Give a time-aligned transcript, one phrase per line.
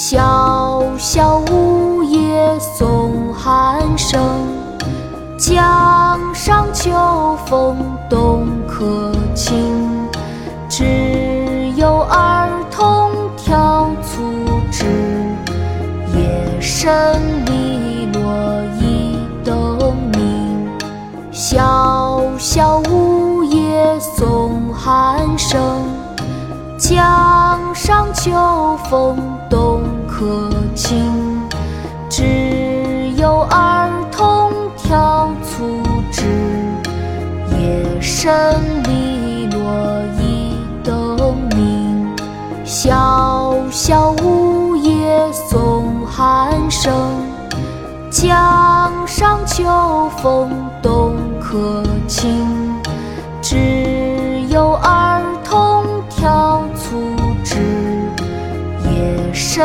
[0.00, 4.22] 小小梧叶送寒声，
[5.36, 7.76] 江上秋风
[8.08, 10.08] 动客情。
[10.68, 14.22] 只有儿童挑促
[14.70, 14.84] 织，
[16.14, 18.22] 夜深篱落
[18.80, 20.70] 一灯明。
[21.32, 25.60] 小小梧叶送寒声，
[26.78, 28.30] 江上秋
[28.88, 29.16] 风
[29.50, 29.67] 动
[30.18, 30.98] 可亲。
[32.10, 36.24] 只有儿童挑促织，
[37.56, 38.34] 夜深
[38.82, 42.12] 篱落一灯明。
[42.64, 46.92] 小小梧叶送寒声，
[48.10, 50.50] 江上秋风
[50.82, 52.44] 动客情。
[53.40, 53.56] 只
[54.48, 57.56] 有儿童挑促织，
[58.90, 59.64] 夜深